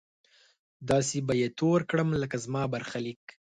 داسې 0.89 1.17
به 1.27 1.33
يې 1.41 1.47
تور 1.59 1.79
کړم 1.89 2.09
لکه 2.21 2.37
زما 2.45 2.63
برخليک! 2.73 3.23